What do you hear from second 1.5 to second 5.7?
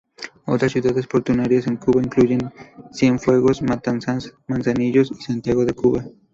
en Cuba incluyen Cienfuegos, Matanzas, Manzanillo y Santiago